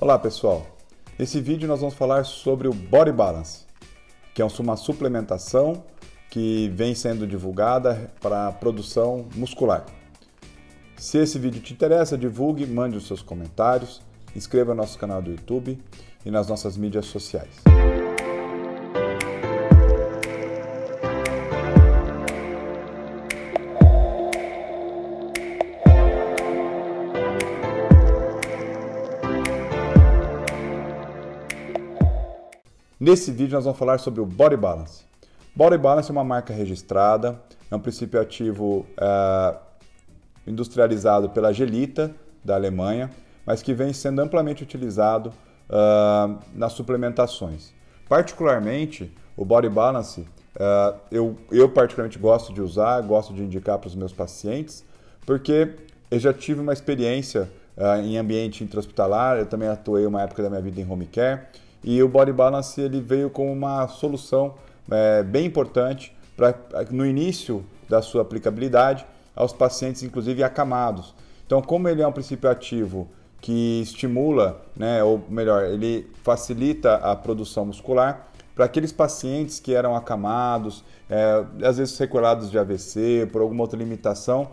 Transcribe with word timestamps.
Olá 0.00 0.16
pessoal, 0.16 0.64
nesse 1.18 1.40
vídeo 1.40 1.66
nós 1.66 1.80
vamos 1.80 1.96
falar 1.96 2.24
sobre 2.24 2.68
o 2.68 2.72
Body 2.72 3.10
Balance, 3.10 3.66
que 4.32 4.40
é 4.40 4.44
uma 4.44 4.76
suplementação 4.76 5.82
que 6.30 6.68
vem 6.68 6.94
sendo 6.94 7.26
divulgada 7.26 8.08
para 8.20 8.52
produção 8.52 9.26
muscular. 9.34 9.84
Se 10.96 11.18
esse 11.18 11.36
vídeo 11.36 11.60
te 11.60 11.72
interessa, 11.72 12.16
divulgue, 12.16 12.64
mande 12.64 12.96
os 12.96 13.08
seus 13.08 13.22
comentários, 13.22 14.00
inscreva 14.36 14.72
no 14.72 14.82
nosso 14.82 14.96
canal 14.96 15.20
do 15.20 15.32
YouTube 15.32 15.76
e 16.24 16.30
nas 16.30 16.46
nossas 16.46 16.76
mídias 16.76 17.06
sociais. 17.06 17.56
Nesse 33.08 33.32
vídeo 33.32 33.54
nós 33.54 33.64
vamos 33.64 33.78
falar 33.78 33.96
sobre 33.96 34.20
o 34.20 34.26
Body 34.26 34.54
Balance. 34.54 35.02
Body 35.56 35.78
Balance 35.78 36.10
é 36.10 36.12
uma 36.12 36.22
marca 36.22 36.52
registrada, 36.52 37.40
é 37.70 37.74
um 37.74 37.80
princípio 37.80 38.20
ativo 38.20 38.84
é, 38.98 39.56
industrializado 40.46 41.30
pela 41.30 41.50
Gelita, 41.50 42.14
da 42.44 42.54
Alemanha, 42.54 43.10
mas 43.46 43.62
que 43.62 43.72
vem 43.72 43.94
sendo 43.94 44.20
amplamente 44.20 44.62
utilizado 44.62 45.30
uh, 45.70 46.38
nas 46.54 46.74
suplementações. 46.74 47.72
Particularmente, 48.06 49.10
o 49.38 49.42
Body 49.42 49.70
Balance, 49.70 50.20
uh, 50.20 50.98
eu, 51.10 51.34
eu 51.50 51.66
particularmente 51.70 52.18
gosto 52.18 52.52
de 52.52 52.60
usar, 52.60 53.00
gosto 53.00 53.32
de 53.32 53.42
indicar 53.42 53.78
para 53.78 53.88
os 53.88 53.94
meus 53.94 54.12
pacientes, 54.12 54.84
porque 55.24 55.76
eu 56.10 56.18
já 56.18 56.34
tive 56.34 56.60
uma 56.60 56.74
experiência 56.74 57.48
em 58.04 58.18
ambiente 58.18 58.62
intra-hospitalar, 58.62 59.38
eu 59.38 59.46
também 59.46 59.68
atuei 59.68 60.04
uma 60.04 60.20
época 60.20 60.42
da 60.42 60.50
minha 60.50 60.60
vida 60.60 60.78
em 60.80 60.90
home 60.90 61.06
care, 61.06 61.46
e 61.88 62.02
o 62.02 62.08
Body 62.08 62.34
Balance 62.34 62.78
ele 62.78 63.00
veio 63.00 63.30
como 63.30 63.50
uma 63.50 63.88
solução 63.88 64.56
é, 64.90 65.22
bem 65.22 65.46
importante 65.46 66.14
para 66.36 66.54
no 66.90 67.06
início 67.06 67.64
da 67.88 68.02
sua 68.02 68.20
aplicabilidade 68.20 69.06
aos 69.34 69.54
pacientes, 69.54 70.02
inclusive 70.02 70.42
acamados. 70.42 71.14
Então, 71.46 71.62
como 71.62 71.88
ele 71.88 72.02
é 72.02 72.06
um 72.06 72.12
princípio 72.12 72.50
ativo 72.50 73.08
que 73.40 73.80
estimula, 73.80 74.60
né, 74.76 75.02
ou 75.02 75.24
melhor, 75.30 75.64
ele 75.64 76.10
facilita 76.22 76.96
a 76.96 77.16
produção 77.16 77.64
muscular 77.64 78.28
para 78.54 78.66
aqueles 78.66 78.92
pacientes 78.92 79.58
que 79.58 79.72
eram 79.72 79.96
acamados, 79.96 80.84
é, 81.08 81.42
às 81.66 81.78
vezes 81.78 81.94
seculados 81.94 82.50
de 82.50 82.58
AVC, 82.58 83.30
por 83.32 83.40
alguma 83.40 83.62
outra 83.62 83.78
limitação, 83.78 84.50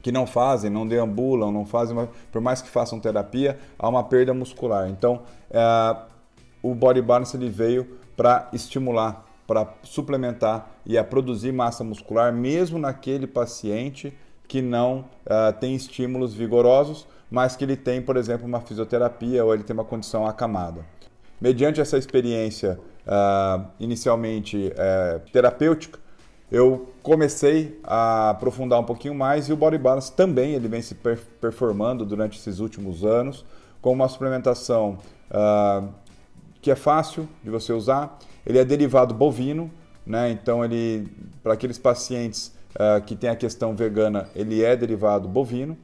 que 0.00 0.12
não 0.12 0.24
fazem, 0.24 0.70
não 0.70 0.86
deambulam, 0.86 1.50
não 1.50 1.66
fazem, 1.66 2.08
por 2.30 2.40
mais 2.40 2.62
que 2.62 2.68
façam 2.68 3.00
terapia, 3.00 3.58
há 3.76 3.88
uma 3.88 4.04
perda 4.04 4.32
muscular. 4.32 4.88
Então, 4.88 5.22
é, 5.50 6.10
o 6.62 6.74
Body 6.74 7.02
Balance 7.02 7.36
ele 7.36 7.48
veio 7.48 7.98
para 8.16 8.48
estimular, 8.52 9.24
para 9.46 9.66
suplementar 9.82 10.70
e 10.84 10.98
a 10.98 11.04
produzir 11.04 11.52
massa 11.52 11.82
muscular, 11.82 12.32
mesmo 12.32 12.78
naquele 12.78 13.26
paciente 13.26 14.12
que 14.46 14.60
não 14.60 15.04
uh, 15.26 15.52
tem 15.60 15.74
estímulos 15.74 16.34
vigorosos, 16.34 17.06
mas 17.30 17.54
que 17.54 17.64
ele 17.64 17.76
tem, 17.76 18.02
por 18.02 18.16
exemplo, 18.16 18.46
uma 18.46 18.60
fisioterapia 18.60 19.44
ou 19.44 19.54
ele 19.54 19.62
tem 19.62 19.74
uma 19.74 19.84
condição 19.84 20.26
acamada. 20.26 20.84
Mediante 21.40 21.80
essa 21.80 21.96
experiência 21.96 22.78
uh, 23.06 23.64
inicialmente 23.78 24.72
uh, 24.74 25.20
terapêutica, 25.30 25.98
eu 26.50 26.92
comecei 27.02 27.78
a 27.84 28.30
aprofundar 28.30 28.80
um 28.80 28.84
pouquinho 28.84 29.14
mais 29.14 29.48
e 29.48 29.52
o 29.52 29.56
Body 29.56 29.78
Balance 29.78 30.12
também 30.12 30.52
ele 30.54 30.66
vem 30.66 30.82
se 30.82 30.96
performando 31.40 32.04
durante 32.04 32.38
esses 32.38 32.58
últimos 32.58 33.04
anos 33.04 33.46
com 33.80 33.92
uma 33.92 34.08
suplementação 34.08 34.98
uh, 35.30 35.88
que 36.60 36.70
é 36.70 36.74
fácil 36.74 37.28
de 37.42 37.50
você 37.50 37.72
usar. 37.72 38.18
Ele 38.46 38.58
é 38.58 38.64
derivado 38.64 39.14
bovino, 39.14 39.70
né? 40.06 40.30
então 40.30 40.64
ele 40.64 41.08
para 41.42 41.54
aqueles 41.54 41.78
pacientes 41.78 42.54
uh, 42.74 43.00
que 43.02 43.16
têm 43.16 43.30
a 43.30 43.36
questão 43.36 43.74
vegana, 43.74 44.28
ele 44.34 44.62
é 44.62 44.76
derivado 44.76 45.28
bovino. 45.28 45.76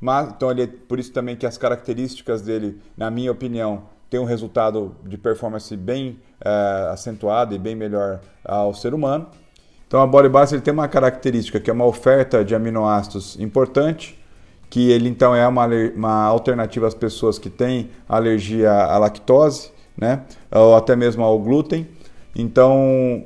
Mas, 0.00 0.28
então 0.28 0.50
ele 0.50 0.62
é, 0.62 0.66
por 0.66 0.98
isso 0.98 1.12
também 1.12 1.36
que 1.36 1.46
as 1.46 1.56
características 1.56 2.42
dele, 2.42 2.80
na 2.96 3.10
minha 3.10 3.32
opinião, 3.32 3.84
tem 4.10 4.20
um 4.20 4.24
resultado 4.24 4.94
de 5.04 5.16
performance 5.16 5.74
bem 5.76 6.20
uh, 6.44 6.90
acentuado 6.92 7.54
e 7.54 7.58
bem 7.58 7.74
melhor 7.74 8.20
ao 8.44 8.74
ser 8.74 8.94
humano. 8.94 9.26
Então 9.86 10.00
a 10.00 10.06
Body 10.06 10.28
Base 10.28 10.54
ele 10.54 10.62
tem 10.62 10.74
uma 10.74 10.88
característica 10.88 11.60
que 11.60 11.70
é 11.70 11.72
uma 11.72 11.84
oferta 11.84 12.44
de 12.44 12.54
aminoácidos 12.54 13.38
importante, 13.38 14.18
que 14.68 14.90
ele 14.90 15.08
então 15.08 15.34
é 15.34 15.46
uma, 15.46 15.66
uma 15.94 16.24
alternativa 16.24 16.86
às 16.86 16.94
pessoas 16.94 17.38
que 17.38 17.48
têm 17.48 17.90
alergia 18.08 18.72
à 18.72 18.98
lactose, 18.98 19.70
né? 19.96 20.22
ou 20.50 20.76
até 20.76 20.94
mesmo 20.94 21.22
ao 21.22 21.38
glúten. 21.38 21.86
Então, 22.34 23.24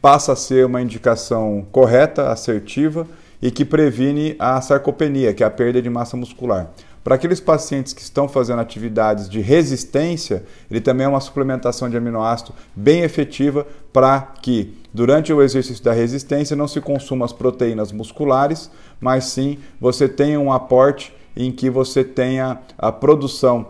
passa 0.00 0.32
a 0.32 0.36
ser 0.36 0.66
uma 0.66 0.80
indicação 0.80 1.66
correta, 1.72 2.30
assertiva 2.30 3.06
e 3.40 3.50
que 3.50 3.64
previne 3.64 4.36
a 4.38 4.60
sarcopenia, 4.60 5.34
que 5.34 5.42
é 5.42 5.46
a 5.46 5.50
perda 5.50 5.82
de 5.82 5.90
massa 5.90 6.16
muscular. 6.16 6.70
Para 7.02 7.16
aqueles 7.16 7.40
pacientes 7.40 7.92
que 7.92 8.00
estão 8.00 8.28
fazendo 8.28 8.60
atividades 8.60 9.28
de 9.28 9.40
resistência, 9.40 10.44
ele 10.70 10.80
também 10.80 11.04
é 11.04 11.08
uma 11.08 11.20
suplementação 11.20 11.90
de 11.90 11.96
aminoácido 11.96 12.54
bem 12.76 13.02
efetiva 13.02 13.66
para 13.92 14.20
que, 14.40 14.78
durante 14.94 15.32
o 15.32 15.42
exercício 15.42 15.82
da 15.82 15.92
resistência, 15.92 16.54
não 16.54 16.68
se 16.68 16.80
consuma 16.80 17.24
as 17.24 17.32
proteínas 17.32 17.90
musculares, 17.90 18.70
mas 19.00 19.24
sim 19.24 19.58
você 19.80 20.08
tenha 20.08 20.38
um 20.38 20.52
aporte 20.52 21.12
em 21.36 21.50
que 21.50 21.68
você 21.68 22.04
tenha 22.04 22.60
a 22.78 22.92
produção 22.92 23.66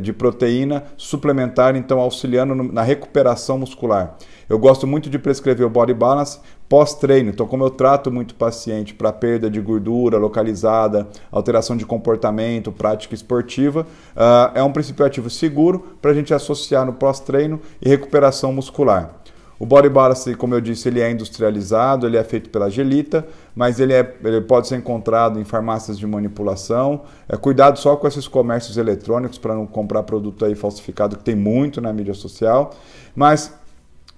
de 0.00 0.12
proteína 0.12 0.84
suplementar, 0.96 1.74
então 1.76 1.98
auxiliando 1.98 2.54
na 2.54 2.82
recuperação 2.82 3.58
muscular. 3.58 4.16
Eu 4.48 4.58
gosto 4.58 4.86
muito 4.86 5.08
de 5.08 5.18
prescrever 5.18 5.66
o 5.66 5.70
Body 5.70 5.94
Balance 5.94 6.40
pós-treino. 6.68 7.30
Então, 7.30 7.46
como 7.46 7.64
eu 7.64 7.70
trato 7.70 8.12
muito 8.12 8.34
paciente 8.34 8.94
para 8.94 9.12
perda 9.12 9.50
de 9.50 9.60
gordura 9.60 10.18
localizada, 10.18 11.08
alteração 11.30 11.76
de 11.76 11.84
comportamento, 11.84 12.70
prática 12.70 13.14
esportiva, 13.14 13.86
uh, 14.16 14.56
é 14.56 14.62
um 14.62 14.72
princípio 14.72 15.04
ativo 15.04 15.28
seguro 15.28 15.96
para 16.00 16.12
a 16.12 16.14
gente 16.14 16.32
associar 16.32 16.86
no 16.86 16.92
pós-treino 16.92 17.60
e 17.82 17.88
recuperação 17.88 18.52
muscular. 18.52 19.19
O 19.60 19.66
Body 19.66 19.90
Balance, 19.90 20.34
como 20.36 20.54
eu 20.54 20.60
disse, 20.60 20.88
ele 20.88 21.00
é 21.00 21.10
industrializado, 21.10 22.06
ele 22.06 22.16
é 22.16 22.24
feito 22.24 22.48
pela 22.48 22.70
Gelita, 22.70 23.26
mas 23.54 23.78
ele, 23.78 23.92
é, 23.92 24.16
ele 24.24 24.40
pode 24.40 24.66
ser 24.66 24.76
encontrado 24.76 25.38
em 25.38 25.44
farmácias 25.44 25.98
de 25.98 26.06
manipulação. 26.06 27.02
É, 27.28 27.36
cuidado 27.36 27.78
só 27.78 27.94
com 27.94 28.08
esses 28.08 28.26
comércios 28.26 28.78
eletrônicos 28.78 29.36
para 29.36 29.54
não 29.54 29.66
comprar 29.66 30.02
produto 30.04 30.46
aí 30.46 30.54
falsificado, 30.54 31.18
que 31.18 31.22
tem 31.22 31.36
muito 31.36 31.78
na 31.78 31.92
mídia 31.92 32.14
social. 32.14 32.70
Mas 33.14 33.52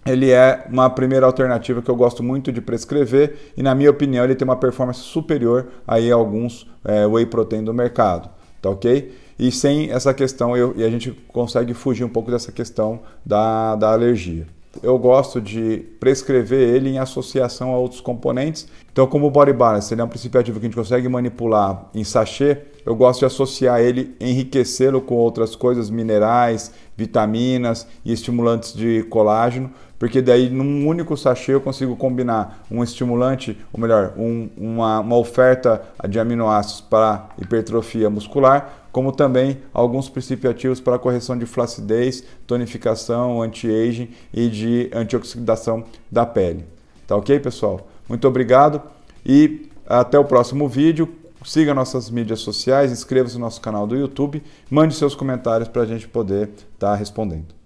ele 0.06 0.30
é 0.30 0.64
uma 0.70 0.88
primeira 0.88 1.26
alternativa 1.26 1.82
que 1.82 1.90
eu 1.90 1.96
gosto 1.96 2.22
muito 2.22 2.52
de 2.52 2.60
prescrever 2.60 3.52
e, 3.56 3.64
na 3.64 3.74
minha 3.74 3.90
opinião, 3.90 4.22
ele 4.24 4.36
tem 4.36 4.46
uma 4.46 4.54
performance 4.54 5.00
superior 5.00 5.66
aí 5.84 6.12
a 6.12 6.14
alguns 6.14 6.70
é, 6.84 7.04
whey 7.04 7.26
protein 7.26 7.64
do 7.64 7.74
mercado, 7.74 8.30
tá 8.60 8.70
ok? 8.70 9.12
E 9.36 9.50
sem 9.50 9.90
essa 9.90 10.14
questão, 10.14 10.56
eu, 10.56 10.72
e 10.76 10.84
a 10.84 10.88
gente 10.88 11.10
consegue 11.32 11.74
fugir 11.74 12.04
um 12.04 12.08
pouco 12.08 12.30
dessa 12.30 12.52
questão 12.52 13.00
da, 13.26 13.74
da 13.74 13.92
alergia 13.92 14.46
eu 14.82 14.98
gosto 14.98 15.40
de 15.40 15.84
prescrever 15.98 16.74
ele 16.74 16.90
em 16.90 16.98
associação 16.98 17.72
a 17.72 17.78
outros 17.78 18.00
componentes. 18.00 18.66
Então, 18.92 19.06
como 19.06 19.26
o 19.26 19.30
Body 19.30 19.52
Balance 19.52 19.92
ele 19.92 20.00
é 20.00 20.04
um 20.04 20.08
princípio 20.08 20.40
ativo 20.40 20.60
que 20.60 20.66
a 20.66 20.68
gente 20.68 20.76
consegue 20.76 21.08
manipular 21.08 21.90
em 21.94 22.04
sachê, 22.04 22.58
eu 22.84 22.94
gosto 22.94 23.20
de 23.20 23.26
associar 23.26 23.80
ele, 23.80 24.14
enriquecê-lo 24.20 25.00
com 25.00 25.14
outras 25.14 25.54
coisas, 25.54 25.88
minerais, 25.88 26.72
vitaminas 26.96 27.86
e 28.04 28.12
estimulantes 28.12 28.74
de 28.74 29.02
colágeno, 29.04 29.70
porque 29.98 30.20
daí 30.20 30.50
num 30.50 30.86
único 30.86 31.16
sachê 31.16 31.54
eu 31.54 31.60
consigo 31.60 31.94
combinar 31.94 32.64
um 32.70 32.82
estimulante, 32.82 33.56
ou 33.72 33.80
melhor, 33.80 34.14
um, 34.16 34.48
uma, 34.56 35.00
uma 35.00 35.16
oferta 35.16 35.82
de 36.08 36.18
aminoácidos 36.18 36.80
para 36.80 37.28
hipertrofia 37.40 38.10
muscular, 38.10 38.82
como 38.90 39.12
também 39.12 39.58
alguns 39.72 40.08
princípios 40.08 40.52
ativos 40.52 40.80
para 40.80 40.98
correção 40.98 41.38
de 41.38 41.46
flacidez, 41.46 42.24
tonificação, 42.46 43.40
anti-aging 43.40 44.10
e 44.34 44.48
de 44.48 44.90
antioxidação 44.92 45.84
da 46.10 46.26
pele. 46.26 46.64
Tá 47.06 47.16
ok, 47.16 47.38
pessoal? 47.40 47.88
Muito 48.08 48.26
obrigado 48.28 48.82
e 49.24 49.68
até 49.86 50.18
o 50.18 50.24
próximo 50.24 50.68
vídeo. 50.68 51.08
Siga 51.44 51.74
nossas 51.74 52.10
mídias 52.10 52.40
sociais, 52.40 52.92
inscreva-se 52.92 53.34
no 53.34 53.40
nosso 53.40 53.60
canal 53.60 53.86
do 53.86 53.96
YouTube, 53.96 54.42
mande 54.70 54.94
seus 54.94 55.14
comentários 55.14 55.68
para 55.68 55.82
a 55.82 55.86
gente 55.86 56.06
poder 56.06 56.48
estar 56.48 56.92
tá 56.92 56.94
respondendo. 56.94 57.61